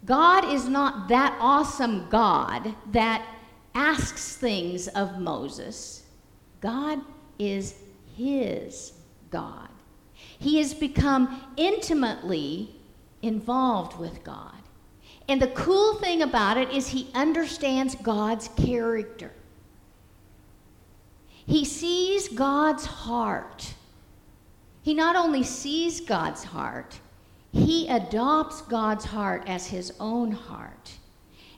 God 0.06 0.52
is 0.52 0.68
not 0.68 1.08
that 1.10 1.38
awesome 1.40 2.10
God 2.10 2.74
that 2.92 3.26
asks 3.76 4.36
things 4.36 4.88
of 4.90 5.20
Moses. 5.20 6.04
God 6.60 7.00
is 7.40 7.76
his 8.18 8.94
God. 9.30 9.70
He 10.40 10.58
has 10.58 10.74
become 10.74 11.42
intimately 11.58 12.76
involved 13.22 14.00
with 14.00 14.24
God. 14.24 14.56
And 15.28 15.42
the 15.42 15.48
cool 15.48 15.96
thing 15.96 16.22
about 16.22 16.58
it 16.58 16.72
is 16.72 16.88
he 16.88 17.10
understands 17.14 17.96
God's 17.96 18.50
character. 18.50 19.32
He 21.46 21.66
sees 21.66 22.28
God's 22.28 22.86
heart. 22.86 23.74
He 24.82 24.94
not 24.94 25.16
only 25.16 25.44
sees 25.44 26.02
God's 26.02 26.44
heart, 26.44 27.00
he 27.52 27.88
adopts 27.88 28.62
God's 28.62 29.06
heart 29.06 29.44
as 29.48 29.68
his 29.68 29.94
own 30.00 30.32
heart. 30.32 30.94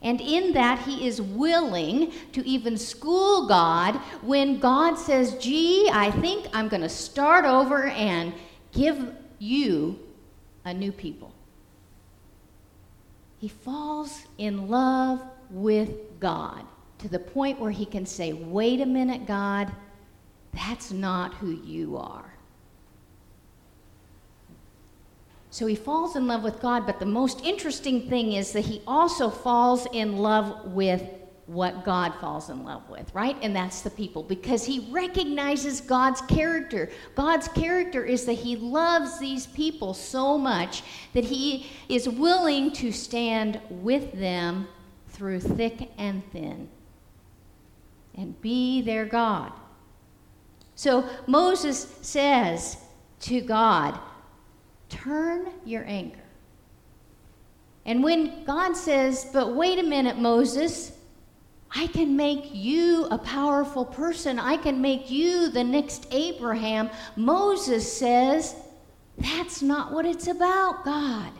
And 0.01 0.19
in 0.19 0.51
that, 0.53 0.79
he 0.79 1.07
is 1.07 1.21
willing 1.21 2.11
to 2.33 2.45
even 2.45 2.77
school 2.77 3.47
God 3.47 3.95
when 4.21 4.59
God 4.59 4.95
says, 4.95 5.37
Gee, 5.37 5.89
I 5.93 6.11
think 6.11 6.47
I'm 6.53 6.67
going 6.67 6.81
to 6.81 6.89
start 6.89 7.45
over 7.45 7.85
and 7.85 8.33
give 8.73 9.13
you 9.39 9.99
a 10.65 10.73
new 10.73 10.91
people. 10.91 11.33
He 13.39 13.47
falls 13.47 14.21
in 14.37 14.69
love 14.69 15.21
with 15.49 16.19
God 16.19 16.65
to 16.99 17.07
the 17.09 17.19
point 17.19 17.59
where 17.59 17.71
he 17.71 17.85
can 17.85 18.05
say, 18.05 18.33
Wait 18.33 18.79
a 18.81 18.85
minute, 18.85 19.25
God, 19.25 19.71
that's 20.53 20.91
not 20.91 21.33
who 21.35 21.51
you 21.51 21.97
are. 21.97 22.33
So 25.49 25.67
he 25.67 25.75
falls 25.75 26.15
in 26.15 26.25
love 26.25 26.43
with 26.43 26.59
God, 26.61 26.87
but 26.87 26.99
the 26.99 27.05
most 27.05 27.41
interesting 27.45 28.09
thing 28.09 28.33
is 28.33 28.53
that 28.53 28.65
he 28.65 28.81
also 28.87 29.29
falls 29.29 29.85
in 29.93 30.17
love 30.17 30.71
with 30.71 31.03
what 31.45 31.83
God 31.83 32.15
falls 32.21 32.49
in 32.49 32.63
love 32.63 32.89
with, 32.89 33.13
right? 33.13 33.35
And 33.41 33.55
that's 33.55 33.81
the 33.81 33.89
people 33.89 34.23
because 34.23 34.63
he 34.63 34.87
recognizes 34.91 35.81
God's 35.81 36.21
character. 36.21 36.89
God's 37.15 37.49
character 37.49 38.05
is 38.05 38.25
that 38.25 38.33
he 38.33 38.55
loves 38.55 39.19
these 39.19 39.47
people 39.47 39.93
so 39.93 40.37
much 40.37 40.83
that 41.13 41.25
he 41.25 41.67
is 41.89 42.07
willing 42.07 42.71
to 42.73 42.91
stand 42.91 43.59
with 43.69 44.13
them 44.13 44.67
through 45.09 45.41
thick 45.41 45.91
and 45.97 46.23
thin 46.31 46.69
and 48.15 48.39
be 48.41 48.81
their 48.81 49.05
God. 49.05 49.51
So 50.75 51.07
Moses 51.27 51.97
says 52.01 52.77
to 53.21 53.41
God, 53.41 53.99
Turn 54.89 55.49
your 55.65 55.83
anger. 55.87 56.19
And 57.85 58.03
when 58.03 58.43
God 58.45 58.75
says, 58.75 59.27
But 59.33 59.55
wait 59.55 59.79
a 59.79 59.83
minute, 59.83 60.19
Moses, 60.19 60.91
I 61.75 61.87
can 61.87 62.15
make 62.15 62.49
you 62.53 63.07
a 63.09 63.17
powerful 63.17 63.83
person, 63.83 64.37
I 64.37 64.57
can 64.57 64.79
make 64.79 65.09
you 65.09 65.49
the 65.49 65.63
next 65.63 66.07
Abraham, 66.11 66.89
Moses 67.15 67.91
says, 67.91 68.55
That's 69.17 69.61
not 69.61 69.91
what 69.91 70.05
it's 70.05 70.27
about, 70.27 70.85
God. 70.85 71.31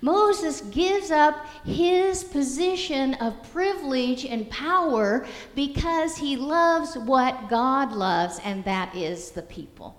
Moses 0.00 0.60
gives 0.62 1.10
up 1.10 1.46
his 1.64 2.24
position 2.24 3.14
of 3.14 3.40
privilege 3.52 4.24
and 4.24 4.48
power 4.50 5.26
because 5.54 6.16
he 6.16 6.36
loves 6.36 6.98
what 6.98 7.48
God 7.48 7.92
loves, 7.92 8.40
and 8.44 8.64
that 8.64 8.94
is 8.94 9.30
the 9.30 9.42
people. 9.42 9.96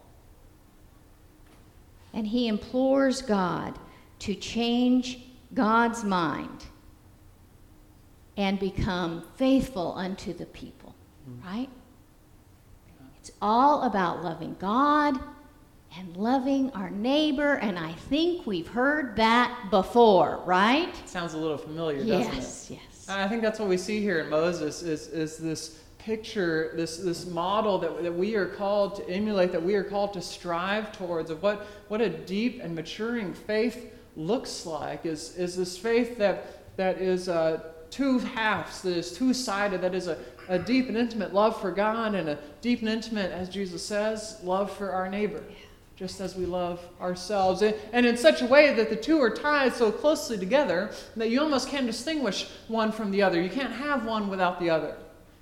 And 2.13 2.27
he 2.27 2.47
implores 2.47 3.21
God 3.21 3.79
to 4.19 4.35
change 4.35 5.19
God's 5.53 6.03
mind 6.03 6.65
and 8.37 8.59
become 8.59 9.23
faithful 9.35 9.93
unto 9.95 10.31
the 10.31 10.45
people, 10.45 10.95
right? 11.43 11.69
It's 13.19 13.31
all 13.41 13.83
about 13.83 14.23
loving 14.23 14.55
God 14.59 15.19
and 15.97 16.15
loving 16.15 16.69
our 16.71 16.91
neighbor, 16.91 17.55
and 17.55 17.77
I 17.79 17.93
think 17.93 18.45
we've 18.45 18.67
heard 18.67 19.15
that 19.15 19.69
before, 19.71 20.43
right? 20.45 20.95
Sounds 21.07 21.33
a 21.33 21.37
little 21.37 21.57
familiar, 21.57 21.97
doesn't 21.97 22.33
it? 22.33 22.35
Yes, 22.35 22.67
yes. 22.69 23.09
I 23.09 23.27
think 23.27 23.41
that's 23.41 23.59
what 23.59 23.69
we 23.69 23.77
see 23.77 24.01
here 24.01 24.19
in 24.19 24.29
Moses 24.29 24.83
is, 24.83 25.07
is 25.07 25.37
this 25.37 25.81
picture, 25.97 26.73
this, 26.75 26.97
this 26.97 27.25
model 27.25 27.79
that, 27.79 28.03
that 28.03 28.13
we 28.13 28.35
are 28.35 28.45
called 28.45 28.95
to 28.95 29.09
emulate, 29.09 29.51
that 29.51 29.63
we 29.63 29.75
are 29.75 29.83
called 29.83 30.13
to 30.13 30.21
strive 30.21 30.91
towards, 30.91 31.29
of 31.29 31.41
what, 31.41 31.65
what 31.87 32.01
a 32.01 32.09
deep 32.09 32.61
and 32.61 32.75
maturing 32.75 33.33
faith 33.33 33.93
looks 34.15 34.65
like, 34.65 35.05
is, 35.05 35.35
is 35.37 35.55
this 35.57 35.77
faith 35.77 36.17
that, 36.17 36.75
that 36.77 37.01
is 37.01 37.27
uh, 37.27 37.73
two 37.89 38.19
halves, 38.19 38.81
that 38.81 38.95
is 38.95 39.11
two 39.11 39.33
sided, 39.33 39.81
that 39.81 39.95
is 39.95 40.07
a, 40.07 40.17
a 40.49 40.59
deep 40.59 40.87
and 40.87 40.97
intimate 40.97 41.33
love 41.33 41.59
for 41.59 41.71
God 41.71 42.15
and 42.15 42.29
a 42.29 42.37
deep 42.61 42.79
and 42.79 42.89
intimate, 42.89 43.31
as 43.31 43.49
Jesus 43.49 43.85
says, 43.85 44.39
love 44.43 44.71
for 44.71 44.91
our 44.91 45.09
neighbor 45.09 45.43
just 45.97 46.21
as 46.21 46.35
we 46.35 46.45
love 46.45 46.79
ourselves. 47.01 47.63
And 47.63 48.05
in 48.05 48.15
such 48.17 48.43
a 48.43 48.45
way 48.45 48.71
that 48.75 48.91
the 48.91 48.95
two 48.95 49.19
are 49.19 49.31
tied 49.31 49.73
so 49.73 49.91
closely 49.91 50.37
together 50.37 50.91
that 51.15 51.31
you 51.31 51.41
almost 51.41 51.69
can't 51.69 51.87
distinguish 51.87 52.47
one 52.67 52.91
from 52.91 53.09
the 53.09 53.23
other. 53.23 53.41
You 53.41 53.49
can't 53.49 53.73
have 53.73 54.05
one 54.05 54.29
without 54.29 54.59
the 54.59 54.69
other. 54.69 54.95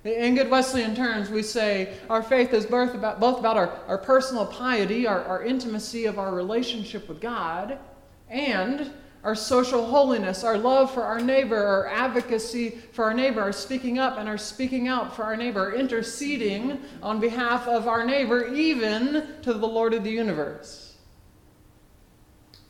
In 0.04 0.34
good 0.34 0.48
Wesleyan 0.48 0.94
terms, 0.94 1.28
we 1.28 1.42
say 1.42 1.94
our 2.08 2.22
faith 2.22 2.54
is 2.54 2.64
both 2.64 2.94
about, 2.94 3.20
both 3.20 3.38
about 3.38 3.56
our, 3.58 3.80
our 3.86 3.98
personal 3.98 4.46
piety, 4.46 5.06
our, 5.06 5.22
our 5.24 5.42
intimacy 5.42 6.06
of 6.06 6.18
our 6.18 6.34
relationship 6.34 7.06
with 7.06 7.20
God, 7.20 7.78
and 8.30 8.92
our 9.26 9.34
social 9.34 9.84
holiness, 9.84 10.44
our 10.44 10.56
love 10.56 10.94
for 10.94 11.02
our 11.02 11.18
neighbor, 11.18 11.60
our 11.60 11.88
advocacy 11.88 12.70
for 12.92 13.06
our 13.06 13.12
neighbor, 13.12 13.40
our 13.40 13.52
speaking 13.52 13.98
up 13.98 14.18
and 14.18 14.28
our 14.28 14.38
speaking 14.38 14.86
out 14.86 15.16
for 15.16 15.24
our 15.24 15.36
neighbor, 15.36 15.72
interceding 15.72 16.80
on 17.02 17.18
behalf 17.18 17.66
of 17.66 17.88
our 17.88 18.06
neighbor, 18.06 18.54
even 18.54 19.26
to 19.42 19.52
the 19.52 19.66
Lord 19.66 19.94
of 19.94 20.04
the 20.04 20.12
universe. 20.12 20.94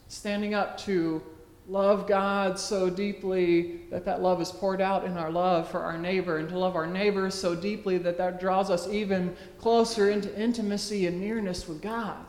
Standing 0.08 0.54
up 0.54 0.78
to 0.78 1.22
love 1.68 2.06
God 2.06 2.58
so 2.58 2.88
deeply 2.88 3.82
that 3.90 4.06
that 4.06 4.22
love 4.22 4.40
is 4.40 4.50
poured 4.50 4.80
out 4.80 5.04
in 5.04 5.18
our 5.18 5.30
love 5.30 5.68
for 5.68 5.80
our 5.80 5.98
neighbor, 5.98 6.38
and 6.38 6.48
to 6.48 6.58
love 6.58 6.74
our 6.74 6.86
neighbor 6.86 7.30
so 7.30 7.54
deeply 7.54 7.98
that 7.98 8.16
that 8.16 8.40
draws 8.40 8.70
us 8.70 8.88
even 8.88 9.36
closer 9.58 10.08
into 10.08 10.34
intimacy 10.40 11.06
and 11.06 11.20
nearness 11.20 11.68
with 11.68 11.82
God. 11.82 12.24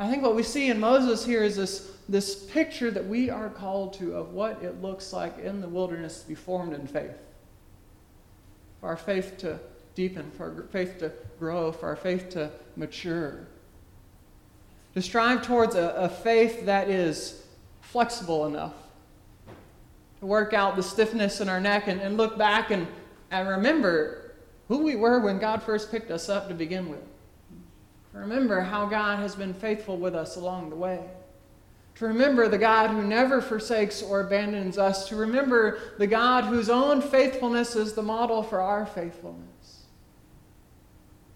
I 0.00 0.08
think 0.08 0.22
what 0.22 0.34
we 0.34 0.42
see 0.42 0.70
in 0.70 0.80
Moses 0.80 1.26
here 1.26 1.44
is 1.44 1.56
this 1.56 1.90
this 2.08 2.34
picture 2.34 2.90
that 2.90 3.06
we 3.06 3.30
are 3.30 3.50
called 3.50 3.92
to 3.94 4.16
of 4.16 4.32
what 4.32 4.62
it 4.64 4.82
looks 4.82 5.12
like 5.12 5.38
in 5.38 5.60
the 5.60 5.68
wilderness 5.68 6.22
to 6.22 6.28
be 6.28 6.34
formed 6.34 6.72
in 6.72 6.86
faith. 6.86 7.16
For 8.80 8.88
our 8.88 8.96
faith 8.96 9.36
to 9.38 9.60
deepen, 9.94 10.30
for 10.32 10.46
our 10.46 10.62
faith 10.72 10.98
to 10.98 11.12
grow, 11.38 11.70
for 11.70 11.86
our 11.86 11.96
faith 11.96 12.30
to 12.30 12.50
mature. 12.76 13.46
To 14.94 15.02
strive 15.02 15.42
towards 15.42 15.76
a, 15.76 15.90
a 15.90 16.08
faith 16.08 16.64
that 16.66 16.88
is 16.88 17.44
flexible 17.80 18.46
enough 18.46 18.74
to 20.18 20.26
work 20.26 20.52
out 20.52 20.76
the 20.76 20.82
stiffness 20.82 21.40
in 21.40 21.48
our 21.48 21.60
neck 21.60 21.86
and, 21.86 22.00
and 22.00 22.16
look 22.16 22.36
back 22.36 22.70
and, 22.70 22.88
and 23.30 23.48
remember 23.48 24.32
who 24.66 24.78
we 24.78 24.96
were 24.96 25.20
when 25.20 25.38
God 25.38 25.62
first 25.62 25.90
picked 25.92 26.10
us 26.10 26.28
up 26.28 26.48
to 26.48 26.54
begin 26.54 26.88
with. 26.88 27.04
Remember 28.12 28.60
how 28.60 28.86
God 28.86 29.20
has 29.20 29.34
been 29.34 29.54
faithful 29.54 29.96
with 29.96 30.14
us 30.14 30.36
along 30.36 30.70
the 30.70 30.76
way 30.76 31.00
to 32.00 32.06
remember 32.06 32.48
the 32.48 32.56
God 32.56 32.88
who 32.88 33.02
never 33.02 33.42
forsakes 33.42 34.00
or 34.02 34.22
abandons 34.22 34.78
us, 34.78 35.06
to 35.08 35.16
remember 35.16 35.80
the 35.98 36.06
God 36.06 36.44
whose 36.44 36.70
own 36.70 37.02
faithfulness 37.02 37.76
is 37.76 37.92
the 37.92 38.02
model 38.02 38.42
for 38.42 38.62
our 38.62 38.86
faithfulness. 38.86 39.82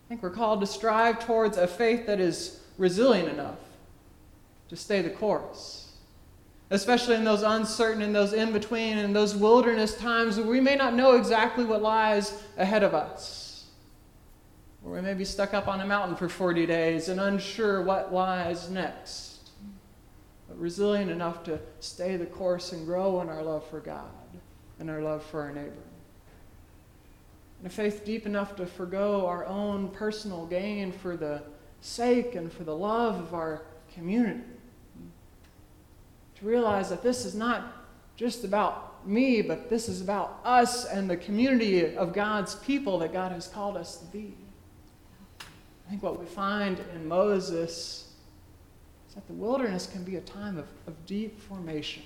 I 0.06 0.08
think 0.08 0.22
we're 0.22 0.30
called 0.30 0.62
to 0.62 0.66
strive 0.66 1.22
towards 1.22 1.58
a 1.58 1.66
faith 1.66 2.06
that 2.06 2.18
is 2.18 2.60
resilient 2.78 3.28
enough 3.28 3.58
to 4.70 4.76
stay 4.76 5.02
the 5.02 5.10
course, 5.10 5.92
especially 6.70 7.16
in 7.16 7.24
those 7.24 7.42
uncertain 7.42 8.00
and 8.00 8.14
those 8.14 8.32
in 8.32 8.50
between 8.50 8.96
and 8.96 9.14
those 9.14 9.36
wilderness 9.36 9.94
times 9.98 10.38
where 10.38 10.46
we 10.46 10.60
may 10.60 10.76
not 10.76 10.94
know 10.94 11.16
exactly 11.16 11.66
what 11.66 11.82
lies 11.82 12.42
ahead 12.56 12.82
of 12.82 12.94
us. 12.94 13.43
Or 14.84 14.92
we 14.92 15.00
may 15.00 15.14
be 15.14 15.24
stuck 15.24 15.54
up 15.54 15.66
on 15.66 15.80
a 15.80 15.86
mountain 15.86 16.16
for 16.16 16.28
40 16.28 16.66
days 16.66 17.08
and 17.08 17.20
unsure 17.20 17.82
what 17.82 18.12
lies 18.12 18.68
next 18.68 19.34
but 20.48 20.60
resilient 20.60 21.10
enough 21.10 21.42
to 21.44 21.58
stay 21.80 22.16
the 22.16 22.26
course 22.26 22.72
and 22.72 22.86
grow 22.86 23.20
in 23.20 23.28
our 23.28 23.42
love 23.42 23.66
for 23.68 23.80
God 23.80 24.10
and 24.78 24.90
our 24.90 25.02
love 25.02 25.22
for 25.24 25.40
our 25.42 25.52
neighbor. 25.52 25.72
And 27.58 27.66
a 27.66 27.70
faith 27.70 28.04
deep 28.04 28.26
enough 28.26 28.56
to 28.56 28.66
forego 28.66 29.26
our 29.26 29.46
own 29.46 29.88
personal 29.88 30.46
gain 30.46 30.92
for 30.92 31.16
the 31.16 31.42
sake 31.80 32.34
and 32.34 32.52
for 32.52 32.64
the 32.64 32.76
love 32.76 33.16
of 33.16 33.34
our 33.34 33.62
community. 33.94 34.40
To 36.38 36.46
realize 36.46 36.90
that 36.90 37.02
this 37.02 37.24
is 37.24 37.34
not 37.34 37.72
just 38.16 38.44
about 38.44 39.06
me, 39.06 39.42
but 39.42 39.70
this 39.70 39.88
is 39.88 40.00
about 40.00 40.40
us 40.44 40.84
and 40.84 41.08
the 41.08 41.16
community 41.16 41.96
of 41.96 42.12
God's 42.12 42.54
people 42.56 42.98
that 42.98 43.12
God 43.12 43.32
has 43.32 43.48
called 43.48 43.76
us 43.76 43.96
to 43.96 44.04
be. 44.06 44.34
I 45.86 45.90
think 45.90 46.02
what 46.02 46.18
we 46.18 46.26
find 46.26 46.80
in 46.94 47.06
Moses 47.06 48.12
is 49.08 49.14
that 49.14 49.26
the 49.26 49.34
wilderness 49.34 49.86
can 49.86 50.04
be 50.04 50.16
a 50.16 50.20
time 50.20 50.58
of, 50.58 50.66
of 50.86 51.06
deep 51.06 51.40
formation. 51.40 52.02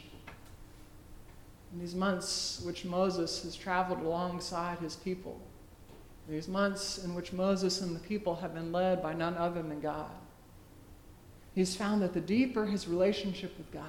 In 1.72 1.80
these 1.80 1.94
months 1.94 2.62
which 2.64 2.84
Moses 2.84 3.42
has 3.42 3.54
traveled 3.54 4.00
alongside 4.00 4.78
his 4.78 4.96
people, 4.96 5.40
these 6.28 6.48
months 6.48 6.98
in 7.04 7.14
which 7.14 7.32
Moses 7.32 7.80
and 7.80 7.96
the 7.96 8.00
people 8.00 8.34
have 8.36 8.54
been 8.54 8.70
led 8.70 9.02
by 9.02 9.14
none 9.14 9.34
other 9.36 9.62
than 9.62 9.80
God, 9.80 10.10
he's 11.54 11.74
found 11.74 12.02
that 12.02 12.12
the 12.12 12.20
deeper 12.20 12.66
his 12.66 12.86
relationship 12.86 13.56
with 13.56 13.70
God, 13.72 13.84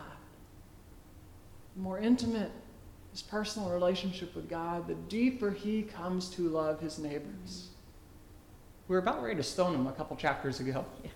the 1.75 1.81
more 1.81 1.99
intimate 1.99 2.51
his 3.11 3.21
personal 3.21 3.69
relationship 3.69 4.35
with 4.35 4.49
God, 4.49 4.87
the 4.87 4.93
deeper 4.93 5.51
he 5.51 5.81
comes 5.81 6.29
to 6.31 6.47
love 6.47 6.79
his 6.79 6.99
neighbors. 6.99 7.69
We 8.89 8.95
were 8.95 8.99
about 8.99 9.23
ready 9.23 9.37
to 9.37 9.43
stone 9.43 9.73
him 9.73 9.87
a 9.87 9.93
couple 9.93 10.17
chapters 10.17 10.59
ago. 10.59 10.85
Yeah 11.03 11.11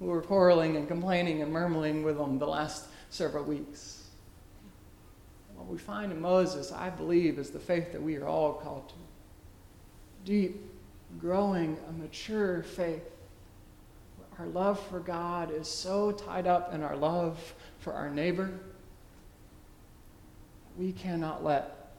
who 0.00 0.06
were 0.06 0.22
quarreling 0.22 0.76
and 0.76 0.88
complaining 0.88 1.42
and 1.42 1.52
murmuring 1.52 2.02
with 2.02 2.18
him 2.18 2.38
the 2.38 2.46
last 2.46 2.86
several 3.10 3.44
weeks. 3.44 4.08
What 5.54 5.68
we 5.68 5.78
find 5.78 6.10
in 6.10 6.20
Moses, 6.20 6.72
I 6.72 6.88
believe, 6.88 7.38
is 7.38 7.50
the 7.50 7.60
faith 7.60 7.92
that 7.92 8.02
we 8.02 8.16
are 8.16 8.26
all 8.26 8.54
called 8.54 8.88
to. 8.88 8.94
Deep, 10.24 10.58
growing, 11.20 11.76
a 11.88 11.92
mature 11.92 12.62
faith. 12.62 13.04
Our 14.38 14.46
love 14.46 14.80
for 14.88 15.00
God 15.00 15.52
is 15.52 15.68
so 15.68 16.12
tied 16.12 16.46
up 16.46 16.72
in 16.72 16.82
our 16.82 16.96
love 16.96 17.54
for 17.80 17.92
our 17.92 18.08
neighbor, 18.08 18.50
we 20.78 20.92
cannot 20.92 21.44
let 21.44 21.92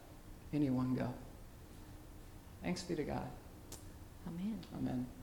anyone 0.53 0.95
go. 0.95 1.13
Thanks 2.63 2.81
be 2.81 2.95
to 2.95 3.03
God. 3.03 3.27
Amen. 4.27 4.59
Amen. 4.77 5.20